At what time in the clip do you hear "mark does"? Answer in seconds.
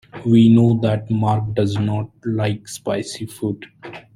1.11-1.77